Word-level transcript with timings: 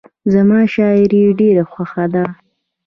زما 0.33 0.59
شاعري 0.73 1.23
ډېره 1.39 1.63
خوښه 1.71 2.05
ده. 2.13 2.23